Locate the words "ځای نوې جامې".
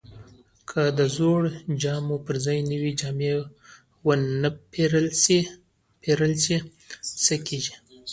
2.45-3.31